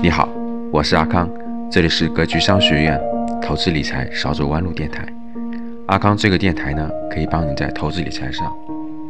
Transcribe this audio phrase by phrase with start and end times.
[0.00, 0.28] 你好，
[0.70, 1.28] 我是阿康，
[1.68, 3.00] 这里是格局商学院
[3.42, 5.04] 投资理财少走弯路电台。
[5.88, 8.54] 阿康这个电台呢，可以帮你在投资理财上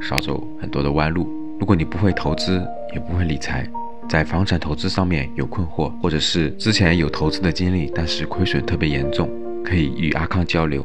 [0.01, 1.29] 少走很多的弯路。
[1.61, 3.69] 如果你不会投资，也不会理财，
[4.09, 9.29] 在房产投资上面有困惑，或者是之前有投资的经历，但是亏损特别严重，
[9.63, 10.83] 可以与阿康交流。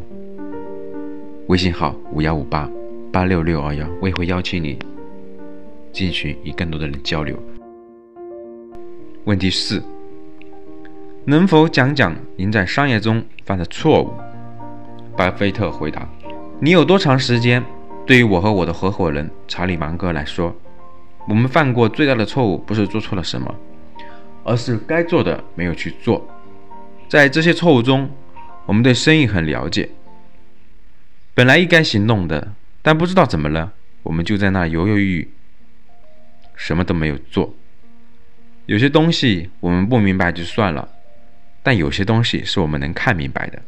[1.48, 2.70] 微信号五幺五八
[3.10, 4.78] 八六六二幺，我也会邀请你
[5.94, 7.38] 进群与更多的人交流。
[9.24, 9.82] 问题四。
[11.26, 14.14] 能否讲讲您在商业中犯的错误？
[15.16, 16.06] 巴菲特回答
[16.60, 17.64] ：“你有多长时间？
[18.06, 20.54] 对于我和我的合伙人查理芒格来说，
[21.30, 23.56] 我们犯过最大的错误不是做错了什么，
[24.44, 26.28] 而是该做的没有去做。
[27.08, 28.12] 在这些错误中，
[28.66, 29.92] 我们对生意很了解，
[31.34, 33.72] 本来应该行动的，但不知道怎么了，
[34.04, 35.32] 我们就在那犹犹豫豫，
[36.58, 37.54] 什么都没有做。
[38.66, 40.90] 有些东西我们不明白就算了。”
[41.64, 43.62] 但有些东西是我们能看明白的，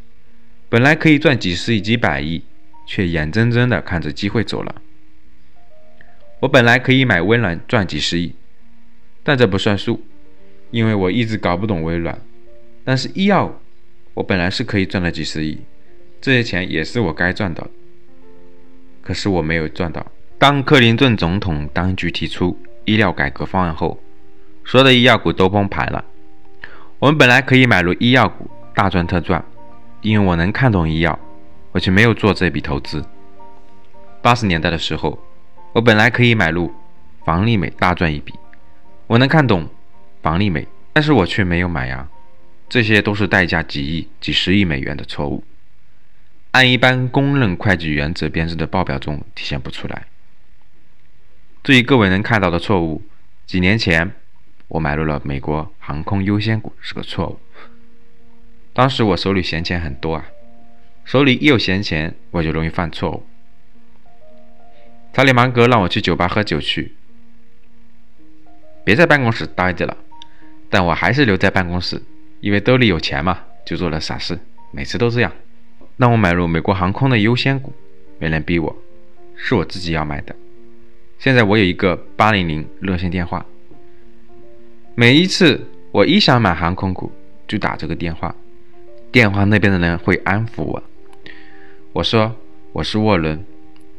[0.68, 2.44] 本来可以赚几十亿、几百亿，
[2.86, 4.76] 却眼睁睁地看着机会走了。
[6.42, 8.36] 我本来可以买微软赚几十亿，
[9.24, 10.04] 但这不算数，
[10.72, 12.20] 因为我一直搞不懂微软。
[12.84, 13.60] 但是医药，
[14.14, 15.62] 我本来是可以赚了几十亿，
[16.20, 17.68] 这些钱也是我该赚的，
[19.02, 20.06] 可是我没有赚到。
[20.38, 24.04] 当克林顿总统当局提出医疗改革方案后，
[24.66, 26.04] 所有的医药股都崩盘了。
[26.98, 29.44] 我们本来可以买入医药股，大赚特赚，
[30.02, 31.20] 因为我能看懂医药，
[31.74, 33.04] 我却没有做这笔投资。
[34.22, 35.20] 八十年代的时候，
[35.74, 36.74] 我本来可以买入
[37.26, 38.34] 房利美，大赚一笔，
[39.08, 39.68] 我能看懂
[40.22, 42.08] 房利美，但是我却没有买呀。
[42.70, 45.44] 这些都是代价几亿、几十亿美元的错误，
[46.52, 50.08] 按一般公认会计原则编制的报表中体现不出来。
[51.62, 53.04] 至于各位能看到的错误，
[53.46, 54.14] 几年前。
[54.68, 57.40] 我买入了美国航空优先股是个错误。
[58.74, 60.26] 当时我手里闲钱很多啊，
[61.06, 63.26] 手里一有闲钱，我就容易犯错误。
[65.14, 66.94] 查理芒格让我去酒吧喝酒去，
[68.84, 69.96] 别在办公室待着了，
[70.70, 72.02] 但我还是留在办公室，
[72.42, 74.38] 因为兜里有钱嘛，就做了傻事，
[74.72, 75.32] 每次都这样。
[75.96, 77.72] 让我买入美国航空的优先股，
[78.20, 78.76] 没人逼我，
[79.38, 80.36] 是我自己要买的。
[81.18, 83.46] 现在我有一个八零零热线电话。
[84.98, 87.12] 每一次我一想买航空股，
[87.46, 88.34] 就打这个电话，
[89.12, 90.82] 电话那边的人会安抚我。
[91.92, 92.34] 我说
[92.72, 93.46] 我是沃伦，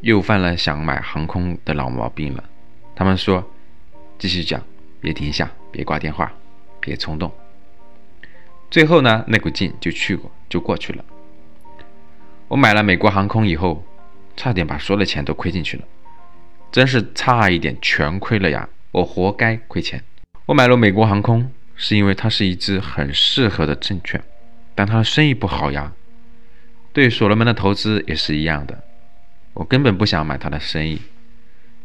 [0.01, 2.43] 又犯了想买航空的老毛病了。
[2.95, 3.47] 他们说
[4.19, 4.63] 继续讲，
[4.99, 6.33] 别停下，别挂电话，
[6.81, 7.31] 别冲动。
[8.71, 11.05] 最后呢，那股劲就去过，就过去了。
[12.49, 13.85] 我买了美国航空以后，
[14.35, 15.85] 差点把所有的钱都亏进去了，
[16.73, 18.67] 真是差一点全亏了呀！
[18.93, 20.03] 我活该亏钱。
[20.47, 24.23] 我买了美国航空，是因为它是一只很适合的证券，
[24.77, 25.93] 但它的生意不好呀。
[26.93, 28.85] 对所罗门的投资也是一样的，
[29.55, 31.03] 我根本不想买它的生意，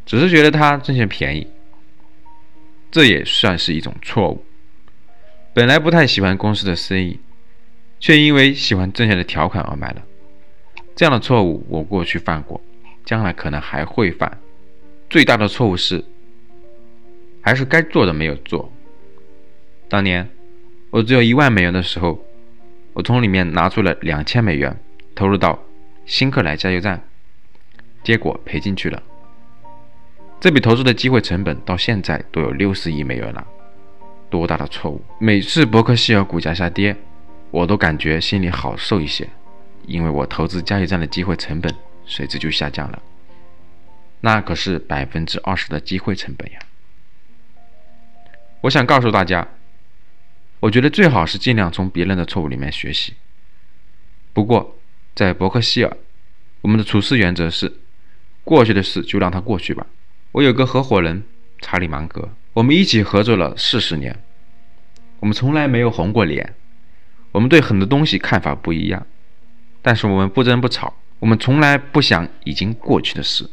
[0.05, 1.47] 只是觉得它证券便宜。
[2.91, 4.45] 这也算是一种错误。
[5.53, 7.19] 本来不太喜欢公司的生意，
[7.99, 10.03] 却因为喜欢证券的条款而买了。
[10.95, 12.61] 这样的错误我过去犯过，
[13.03, 14.37] 将来可能还会犯。
[15.09, 16.05] 最大的错误是。
[17.41, 18.71] 还是该做的没有做。
[19.89, 20.29] 当年
[20.89, 22.23] 我只有一万美元的时候，
[22.93, 24.79] 我从里面拿出了两千美元
[25.15, 25.59] 投入到
[26.05, 27.01] 新克莱加油站，
[28.03, 29.01] 结果赔进去了。
[30.39, 33.45] 这笔投资的机会成本到现在都有六十亿美元了，
[34.29, 35.01] 多大的错误！
[35.19, 36.95] 每次伯克希尔股价下跌，
[37.51, 39.29] 我都感觉心里好受一些，
[39.85, 41.73] 因为我投资加油站的机会成本
[42.05, 43.01] 随之就下降了，
[44.21, 46.59] 那可是百分之二十的机会成本呀。
[48.61, 49.47] 我想告诉大家，
[50.59, 53.15] 我觉得最好是尽量从别人的错误里面学习。
[54.33, 54.77] 不过，
[55.15, 55.97] 在伯克希尔，
[56.61, 57.73] 我们的处事原则是：
[58.43, 59.87] 过去的事就让它过去吧。
[60.33, 61.23] 我有个合伙人
[61.59, 64.23] 查理芒格，我们一起合作了四十年，
[65.19, 66.53] 我们从来没有红过脸。
[67.31, 69.07] 我们对很多东西看法不一样，
[69.81, 70.93] 但是我们不争不吵。
[71.19, 73.49] 我们从来不想已经过去的事，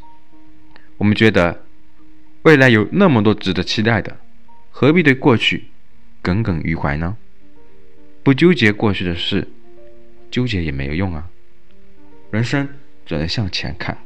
[0.96, 1.64] 我们觉得
[2.42, 4.16] 未来有那么多值得期待的。
[4.80, 5.64] 何必对过去
[6.22, 7.16] 耿耿于怀呢？
[8.22, 9.48] 不纠结过去的事，
[10.30, 11.28] 纠结也没有用啊。
[12.30, 12.68] 人生
[13.04, 13.98] 只能向前看。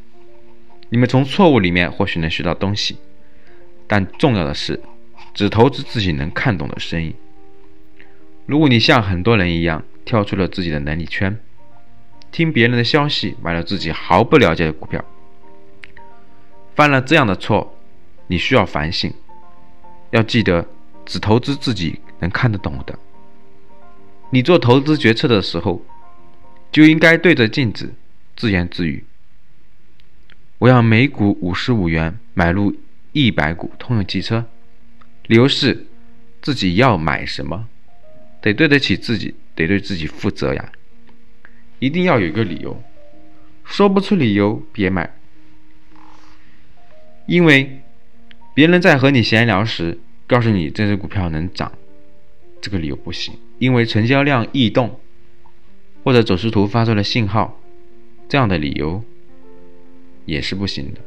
[0.88, 2.96] 你们从错误里面或许能学到东西，
[3.86, 4.80] 但重要的是
[5.34, 7.14] 只投资自己能看懂的生意。
[8.46, 11.38] 如果你像很多人一样跳出了自己的能力圈，
[12.30, 15.04] 听别人的消息买了自己毫不了解的股票，
[16.74, 17.78] 犯了这样的错，
[18.28, 19.12] 你需要反省。
[20.12, 20.66] 要记得，
[21.04, 22.98] 只投资自己能看得懂的。
[24.30, 25.84] 你做投资决策的时候，
[26.70, 27.92] 就应该对着镜子
[28.36, 29.04] 自言自语
[30.58, 32.74] ：“我要每股五十五元买入
[33.12, 34.46] 一百股通用汽车。”
[35.28, 35.86] 理由是
[36.40, 37.68] 自己要买什么，
[38.40, 40.72] 得对得起自己，得对自己负责呀。
[41.78, 42.82] 一定要有一个理由，
[43.64, 45.14] 说不出理由别买。
[47.26, 47.81] 因为
[48.54, 51.72] 别人在和你闲聊时告诉你这只股票能涨，
[52.60, 53.34] 这个理由不行。
[53.58, 54.98] 因为成交量异动
[56.02, 57.60] 或者走势图发出了信号，
[58.28, 59.02] 这样的理由
[60.24, 61.00] 也是不行的。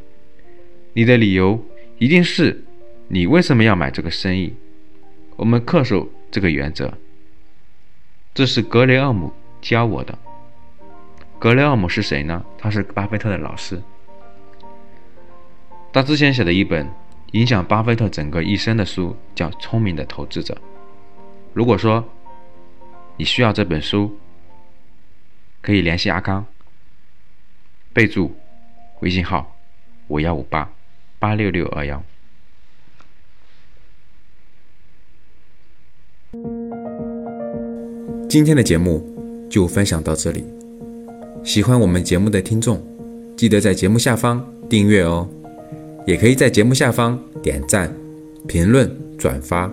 [0.94, 1.64] 你的理由
[2.00, 2.64] 一定是
[3.10, 4.54] 你为什么要买这个生意。
[5.36, 6.94] 我们恪守这个原则，
[8.34, 10.18] 这是格雷厄姆教我的。
[11.38, 12.44] 格雷厄姆是谁呢？
[12.58, 13.82] 他是巴菲特的老师。
[15.92, 16.90] 他之前写的一本
[17.36, 20.54] 影响巴菲特整个一生的书叫《聪明的投资者》。
[21.54, 22.02] 如果说
[23.18, 24.18] 你需要这本书，
[25.62, 26.46] 可以联系阿康，
[27.92, 28.34] 备注
[29.02, 29.54] 微信号
[30.08, 30.72] 五幺五八
[31.20, 32.02] 八六六二幺。
[38.30, 39.06] 今天的节目
[39.50, 40.46] 就分享到这里，
[41.44, 42.82] 喜欢我们节目的听众，
[43.36, 45.30] 记得在节目下方订阅哦。
[46.06, 47.92] 也可以在节目下方点赞、
[48.48, 49.72] 评论、转发。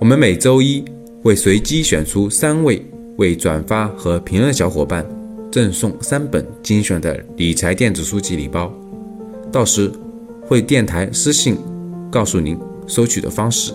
[0.00, 0.84] 我们每周一
[1.22, 2.84] 会随机选出三位
[3.16, 5.06] 为转发和评论的小伙伴
[5.52, 8.72] 赠送三本精选的理财电子书籍礼包，
[9.52, 9.88] 到时
[10.44, 11.56] 会电台私信
[12.10, 12.58] 告诉您
[12.88, 13.72] 收取的方式。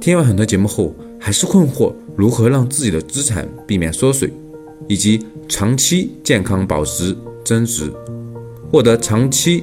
[0.00, 4.32] 听完很多节目后，还是困惑如何让自己的资产避免缩水，
[4.88, 7.92] 以及长期健康保值增值，
[8.72, 9.62] 获得长期。